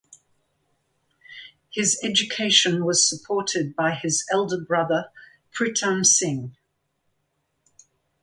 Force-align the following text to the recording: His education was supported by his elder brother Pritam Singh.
His 1.69 1.99
education 2.03 2.85
was 2.85 3.07
supported 3.07 3.75
by 3.75 3.93
his 3.93 4.25
elder 4.31 4.57
brother 4.59 5.11
Pritam 5.53 6.03
Singh. 6.03 6.57